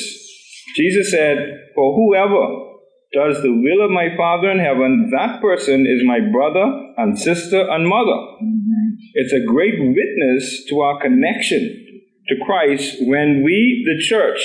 [0.77, 1.39] Jesus said,
[1.75, 2.71] For whoever
[3.13, 7.61] does the will of my Father in heaven, that person is my brother and sister
[7.69, 8.19] and mother.
[9.15, 11.87] It's a great witness to our connection
[12.29, 14.39] to Christ when we, the church,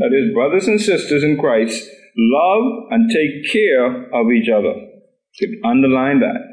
[0.00, 4.74] that is, brothers and sisters in Christ, love and take care of each other.
[5.36, 6.50] To underline that.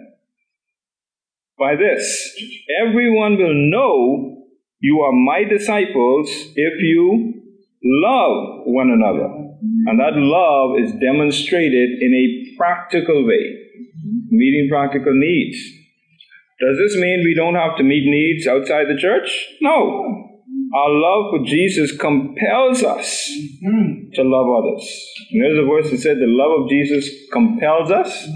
[1.60, 2.40] By this,
[2.86, 4.37] everyone will know
[4.80, 7.34] you are my disciples if you
[7.84, 9.28] love one another.
[9.88, 13.58] And that love is demonstrated in a practical way,
[14.30, 15.58] meeting practical needs.
[16.60, 19.30] Does this mean we don't have to meet needs outside the church?
[19.62, 20.24] No.
[20.76, 23.32] Our love for Jesus compels us
[24.14, 25.14] to love others.
[25.32, 28.28] And there's a verse that said the love of Jesus compels us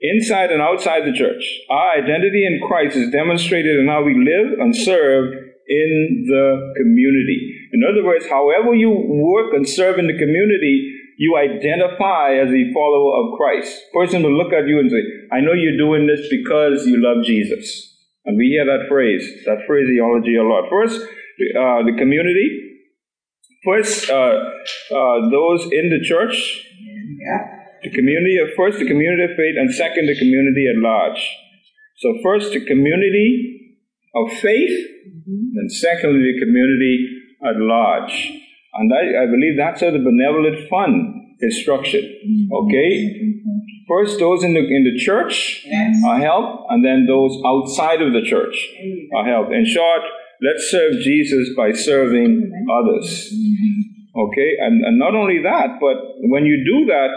[0.00, 1.42] inside and outside the church.
[1.70, 5.32] Our identity in Christ is demonstrated in how we live and serve
[5.68, 7.68] in the community.
[7.72, 12.72] In other words, however you work and serve in the community, you identify as a
[12.74, 13.82] follower of Christ.
[13.92, 17.24] Person will look at you and say, I know you're doing this because you love
[17.24, 17.94] Jesus.
[18.26, 20.68] And we hear that phrase, that phraseology a lot.
[20.70, 22.62] First, uh, the community.
[23.64, 26.66] First, uh, uh, those in the church.
[27.82, 31.20] The community of first the community of faith, and second the community at large.
[31.98, 33.78] So first the community
[34.14, 35.58] of faith, mm-hmm.
[35.58, 37.08] and secondly the community
[37.44, 38.32] at large.
[38.74, 42.04] And I, I believe that's how the benevolent fund is structured.
[42.04, 42.52] Mm-hmm.
[42.52, 43.32] Okay?
[43.88, 46.02] First those in the in the church Yes.
[46.04, 48.56] are helped, and then those outside of the church
[49.14, 49.52] are helped.
[49.52, 50.02] In short,
[50.42, 53.32] let's serve Jesus by serving others.
[53.32, 54.20] Mm-hmm.
[54.20, 54.56] Okay?
[54.60, 55.96] And, and not only that, but
[56.28, 57.10] when you do that,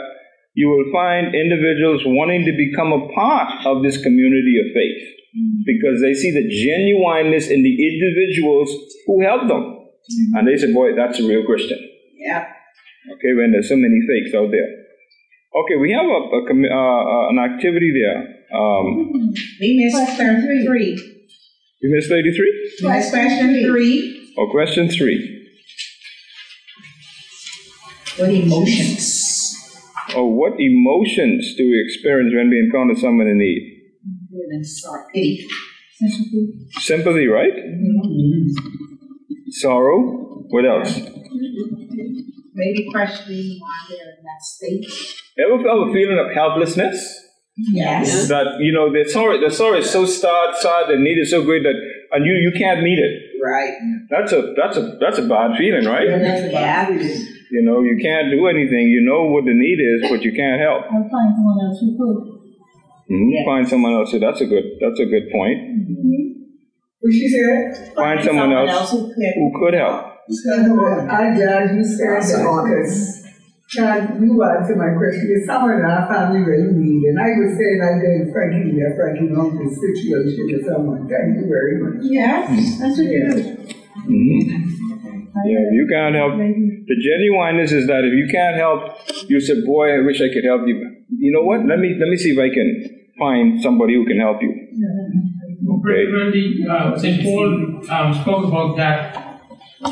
[0.53, 5.01] you will find individuals wanting to become a part of this community of faith
[5.65, 8.69] because they see the genuineness in the individuals
[9.05, 9.77] who help them.
[10.33, 11.77] And they say, boy, that's a real Christian.
[12.17, 12.47] Yeah.
[13.13, 14.67] Okay, when there's so many fakes out there.
[15.55, 18.19] Okay, we have a, a commi- uh, uh, an activity there.
[18.53, 19.31] Um,
[19.61, 21.15] We missed thirty-three.
[21.81, 22.71] you missed 33?
[22.83, 24.33] We missed question three.
[24.37, 25.47] Or question three.
[28.17, 29.28] What emotions?
[30.15, 33.79] Or what emotions do we experience when we encounter someone in need?
[35.13, 35.47] Pity.
[36.79, 37.53] Sympathy, right?
[39.49, 40.45] Sorrow.
[40.49, 40.99] What else?
[42.53, 44.85] Maybe questioning why they're in that state.
[45.37, 47.25] Ever felt a feeling of helplessness?
[47.71, 48.27] Yes.
[48.29, 51.43] That you know the sorrow, the sorrow is so sad, sad, the need is so
[51.43, 51.75] great that,
[52.11, 53.21] and you you can't meet it.
[53.43, 53.73] Right.
[54.09, 56.07] That's a that's a that's a bad feeling, right?
[56.07, 56.89] Yeah.
[57.51, 58.87] You know, you can't do anything.
[58.87, 60.85] You know what the need is, but you can't help.
[60.85, 62.17] I'll find someone else who could.
[63.09, 63.29] Mhm.
[63.33, 63.45] Yeah.
[63.45, 64.11] Find someone else.
[64.11, 65.57] So that's a good that's a good point.
[67.01, 67.95] What she said?
[67.95, 69.33] Find someone else who could.
[69.35, 70.05] who could help.
[71.09, 73.25] I'm glad you said that because
[73.75, 75.27] God, you answered my question.
[75.27, 78.93] There's someone in our family really need, and I was saying I did Frankie there,
[78.97, 81.07] Frankie knows the situation with someone.
[81.07, 82.01] Thank you very much.
[82.01, 83.57] Yes, that's what you do.
[84.09, 84.88] Mhm.
[85.45, 86.33] Yeah, if you can't help.
[86.37, 88.81] The genuineness is that if you can't help,
[89.29, 90.75] you say, "Boy, I wish I could help you."
[91.17, 91.65] You know what?
[91.65, 92.69] Let me let me see if I can
[93.17, 94.53] find somebody who can help you.
[95.79, 96.11] Okay.
[96.11, 97.23] Randy, uh, St.
[97.23, 99.41] Paul um, spoke about that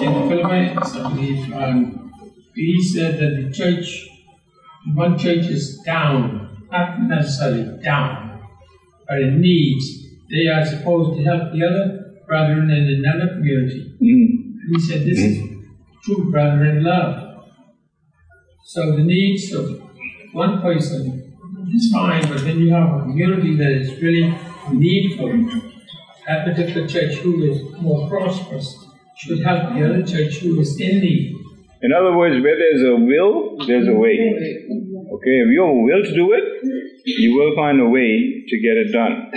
[0.01, 1.53] in the Philippians, I believe.
[1.53, 2.11] Um,
[2.55, 4.07] he said that the church,
[4.95, 8.41] one church is down, not necessarily down,
[9.07, 10.05] but in needs.
[10.29, 11.85] They are supposed to help the other
[12.27, 13.93] brethren in another community.
[14.01, 14.46] Mhm.
[14.69, 15.37] He said this is
[16.05, 17.45] two brethren in love.
[18.65, 19.81] So the needs of
[20.33, 21.35] one person
[21.73, 24.33] is fine, but then you have a community that is really
[24.71, 25.31] needful.
[26.27, 28.75] That particular church who is more prosperous
[29.17, 31.35] should help the other church who is in need.
[31.81, 34.17] In other words, where there's a will, there's a way.
[35.13, 36.43] Okay, if you have a will to do it,
[37.05, 39.31] you will find a way to get it done.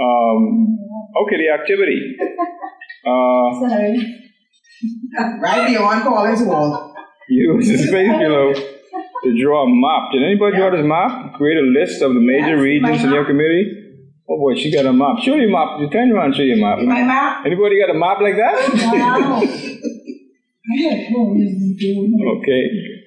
[0.00, 0.78] Um,
[1.24, 2.16] okay, the activity.
[3.08, 4.14] Uh, Sorry.
[5.40, 6.94] Right beyond Collins Wall.
[7.28, 10.12] use the space below to draw a map.
[10.12, 11.34] Did anybody draw this map?
[11.34, 13.30] Create a list of the major Yes, regions in your map.
[13.30, 13.64] community?
[14.30, 15.18] Oh boy, she got a map.
[15.24, 15.80] Show your map.
[15.80, 16.78] You turn around and show your map.
[16.86, 17.44] My map?
[17.46, 18.54] Anybody got a map like that?
[18.92, 19.42] Wow.
[20.68, 22.62] Okay,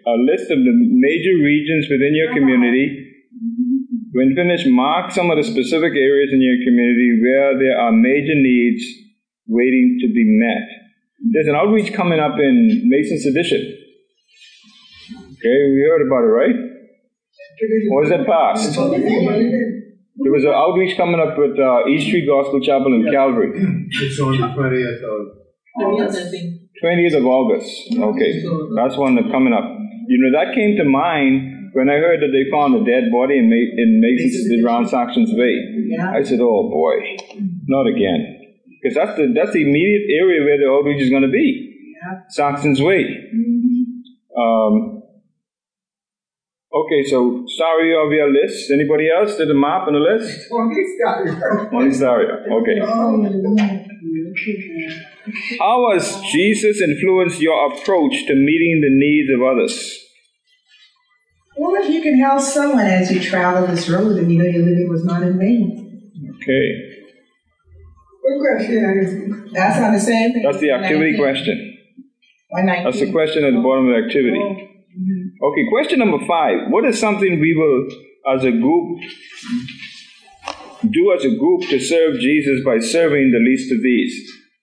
[0.07, 3.07] a list of the major regions within your community.
[4.13, 8.33] When finished, mark some of the specific areas in your community where there are major
[8.35, 8.83] needs
[9.51, 10.63] waiting to be met.
[11.33, 12.55] There's an outreach coming up in
[12.89, 13.61] Mason's Addition.
[15.37, 16.55] Okay, we heard about it, right?
[17.91, 18.73] Or is that past?
[20.23, 23.51] There was an outreach coming up with uh, East Street Gospel Chapel in Calvary,
[23.91, 25.37] It's on the twentieth of.
[25.97, 26.17] Yes.
[26.83, 27.93] 20th of August.
[27.93, 28.43] Okay,
[28.75, 29.63] that's one that's coming up.
[30.07, 33.37] You know, that came to mind when I heard that they found a dead body
[33.37, 35.55] in, Ma- in Mason's around Saxon's Bay.
[36.19, 37.17] I said, "Oh boy,
[37.67, 38.40] not again,"
[38.81, 41.67] because that's the that's the immediate area where the outreach is going to be.
[42.01, 42.21] Yeah.
[42.29, 43.05] Saxon's Way.
[44.35, 45.03] Um,
[46.73, 48.71] okay, so sorry of your list.
[48.71, 50.49] Anybody else did a map on the list?
[51.73, 52.25] Only sorry.
[52.25, 52.79] Okay.
[55.59, 59.99] How has Jesus influenced your approach to meeting the needs of others?
[61.57, 64.63] Well, if you can help someone as you travel this road, then you know your
[64.63, 66.11] living was not in vain.
[66.35, 66.90] Okay,
[68.21, 70.43] What question That's on the same thing.
[70.43, 71.77] that's the activity question.
[72.83, 74.37] That's the question at the bottom of the activity.
[74.37, 75.45] Oh, mm-hmm.
[75.45, 76.69] Okay, question number five.
[76.69, 78.99] What is something we will, as a group,
[80.89, 84.13] do as a group to serve Jesus by serving the least of these?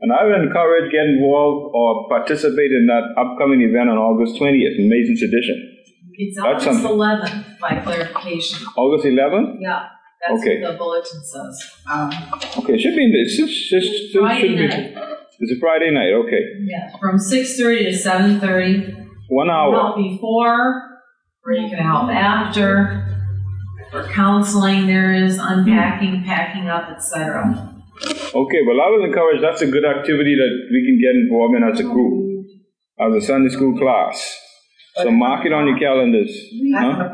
[0.01, 4.79] And I would encourage get involved or participate in that upcoming event on August 20th
[4.79, 5.75] in Mason's Addition.
[6.21, 6.91] It's That's August something.
[6.91, 8.67] eleventh by clarification.
[8.77, 9.57] August 11th?
[9.61, 9.87] Yeah,
[10.27, 10.61] that's Okay.
[10.61, 11.71] what the bulletin says.
[11.91, 12.11] Um,
[12.59, 13.39] Okay, it should be in this.
[13.39, 14.67] It should, should, should Friday be.
[14.67, 14.97] night.
[15.41, 16.13] It's a Friday night.
[16.27, 18.95] Okay, Yeah, from six thirty to seven thirty.
[19.29, 19.73] one hour.
[19.75, 20.83] Help before,
[21.47, 23.05] or you can help after.
[23.93, 27.75] For counseling, there is unpacking, packing up, etc.
[28.35, 31.63] Okay, well, I would encourage that's a good activity that we can get involved in
[31.65, 32.47] as a group,
[33.01, 34.39] as a Sunday school class.
[35.03, 36.31] So mark it on your calendars.
[36.75, 37.09] Huh?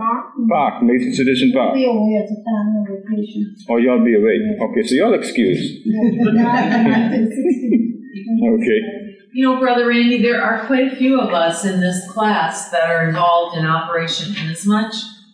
[0.49, 1.75] Park, Mason's Addition Park.
[1.75, 3.57] We away at the family vacation.
[3.69, 4.39] Or y'all be away.
[4.71, 5.87] Okay, so y'all excused.
[8.45, 8.81] Okay.
[9.33, 12.89] You know, Brother Randy, there are quite a few of us in this class that
[12.89, 14.93] are involved in Operation Inasmuch.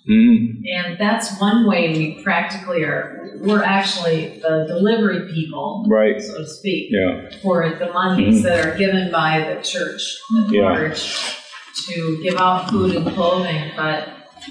[0.08, 6.20] Mm, And that's one way we practically are, we're actually the delivery people, right.
[6.20, 7.28] so to speak, Yeah.
[7.42, 10.62] for the monies that are given by the church at Yeah.
[10.62, 11.36] large
[11.74, 13.72] to give out food and clothing.
[13.76, 14.08] But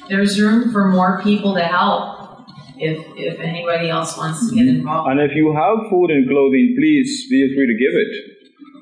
[0.08, 2.48] there's room for more people to help
[2.78, 5.12] if, if anybody else wants to get involved.
[5.12, 8.36] And if you have food and clothing, please feel free to give it.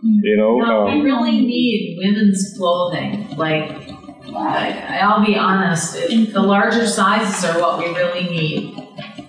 [0.03, 3.35] You know, No, we um, really need women's clothing.
[3.35, 3.71] Like,
[4.35, 8.75] I, I'll be honest, the larger sizes are what we really need.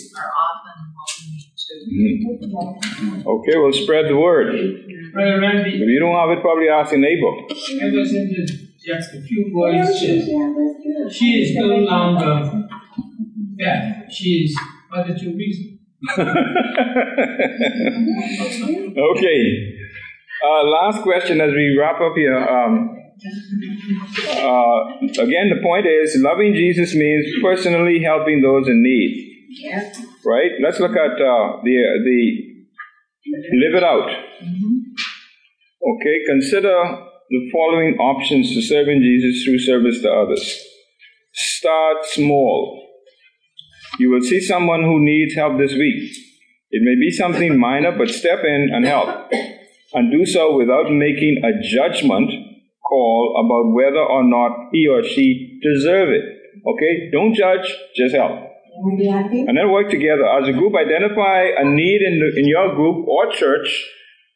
[1.87, 2.47] we need too.
[2.47, 3.25] mhm.
[3.25, 4.53] okay, well, spread the word.
[5.13, 7.27] Brother Randy, If you don't have it, probably ask your neighbor.
[7.27, 8.45] I was into
[8.79, 9.97] just a few words.
[9.99, 10.21] She,
[11.11, 12.67] she is no longer
[13.57, 14.11] deaf.
[14.11, 14.57] She is
[14.93, 15.79] other two reasons.
[18.97, 19.39] okay.
[20.43, 22.35] Uh, last question as we wrap up here.
[22.35, 22.97] Um,
[24.27, 24.79] uh,
[25.21, 29.27] again, the point is loving Jesus means personally helping those in need.
[30.25, 30.51] Right?
[30.61, 32.51] Let's look at uh, the the
[33.53, 34.09] live it out.
[35.83, 36.77] Okay, consider
[37.29, 40.63] the following options to serving Jesus through service to others.
[41.33, 42.87] Start small.
[43.99, 46.13] You will see someone who needs help this week.
[46.71, 49.31] It may be something minor, but step in and help.
[49.93, 52.31] And do so without making a judgment
[52.87, 56.23] call about whether or not he or she deserve it.
[56.65, 57.09] Okay?
[57.11, 58.50] Don't judge, just help.
[59.47, 60.25] And then work together.
[60.25, 63.69] As a group, identify a need in, the, in your group or church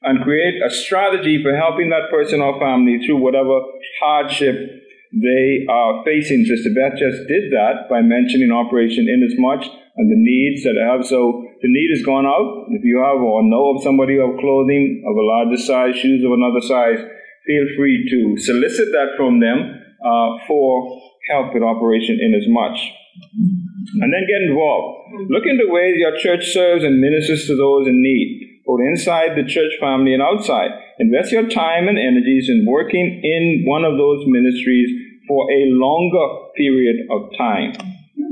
[0.04, 3.60] and create a strategy for helping that person or family through whatever
[4.02, 4.56] hardship
[5.16, 6.46] they are facing.
[6.46, 9.64] Sister Beth just did that by mentioning Operation Inasmuch
[9.96, 11.08] and the needs that have.
[11.08, 14.40] So the need has gone out, if you have or know of somebody who have
[14.40, 17.00] clothing of a larger size, shoes of another size,
[17.48, 22.78] feel free to solicit that from them uh, for help with operation Inasmuch.
[24.02, 25.30] And then get involved.
[25.30, 29.48] Look into ways your church serves and ministers to those in need, both inside the
[29.48, 30.72] church family and outside.
[31.00, 34.90] Invest your time and energies in working in one of those ministries
[35.28, 36.26] for a longer
[36.58, 37.74] period of time.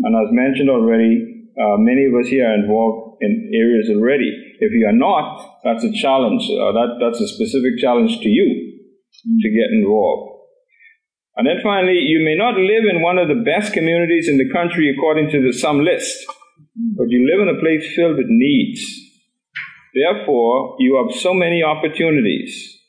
[0.04, 4.32] And as mentioned already, uh, many of us here are involved in areas already.
[4.60, 6.43] If you are not, that's a challenge.
[6.49, 8.74] Uh, that, that's a specific challenge to you
[9.41, 10.32] to get involved.
[11.36, 14.49] And then finally, you may not live in one of the best communities in the
[14.51, 16.25] country according to the some list,
[16.95, 18.81] but you live in a place filled with needs.
[19.95, 22.79] Therefore, you have so many opportunities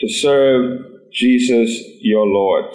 [0.00, 0.80] to serve
[1.12, 2.74] Jesus your Lord.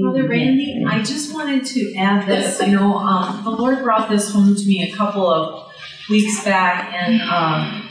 [0.00, 2.60] Brother Randy, I just wanted to add this.
[2.60, 5.70] You know, um, the Lord brought this home to me a couple of
[6.10, 7.88] weeks back, and um,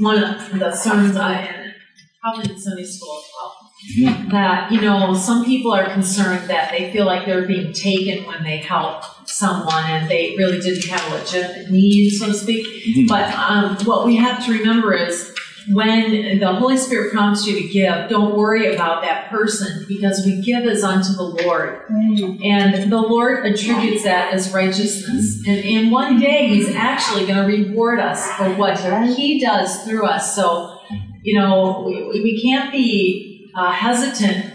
[0.00, 1.72] one of the sermons I
[2.20, 3.57] probably in Sunday school as well.
[3.78, 4.30] Mm-hmm.
[4.30, 8.42] That you know, some people are concerned that they feel like they're being taken when
[8.42, 12.66] they help someone, and they really didn't have a legitimate need, so to speak.
[12.66, 13.06] Mm-hmm.
[13.06, 15.32] But um, what we have to remember is
[15.70, 20.40] when the Holy Spirit prompts you to give, don't worry about that person because we
[20.40, 21.86] give as unto the Lord.
[21.88, 22.42] Mm-hmm.
[22.42, 25.42] And the Lord attributes that as righteousness.
[25.46, 28.80] And, and one day He's actually going to reward us for what
[29.14, 30.34] He does through us.
[30.34, 30.78] So,
[31.22, 33.27] you know, we, we can't be
[33.58, 34.54] uh, hesitant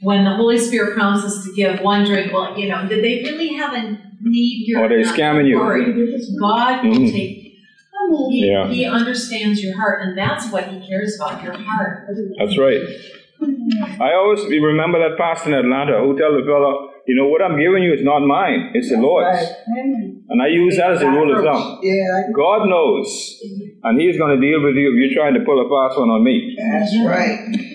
[0.00, 3.54] when the Holy Spirit prompts us to give, wondering, well, you know, did they really
[3.54, 4.80] have a need here?
[4.80, 5.16] Or they're not?
[5.16, 5.58] scamming you.
[6.40, 7.12] God will Mhm.
[7.12, 7.40] take
[8.30, 8.68] he, Yeah.
[8.68, 12.08] he understands your heart, and that's what he cares about your heart.
[12.38, 12.80] That's right.
[14.00, 17.58] I always remember that pastor in Atlanta who tell the fellow, you know, what I'm
[17.58, 19.38] giving you is not mine, it's the Lord's.
[20.28, 21.78] And I use that as a rule of thumb.
[21.82, 23.40] Yeah, God knows,
[23.84, 26.10] and He's going to deal with you if you're trying to pull a fast one
[26.10, 26.56] on me.
[26.58, 27.66] That's right.